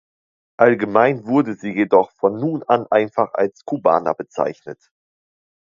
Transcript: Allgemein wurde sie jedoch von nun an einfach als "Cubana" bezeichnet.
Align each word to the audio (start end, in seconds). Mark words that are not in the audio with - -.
Allgemein 0.57 1.27
wurde 1.27 1.53
sie 1.53 1.73
jedoch 1.75 2.09
von 2.13 2.39
nun 2.39 2.63
an 2.63 2.87
einfach 2.89 3.35
als 3.35 3.63
"Cubana" 3.65 4.13
bezeichnet. 4.13 4.79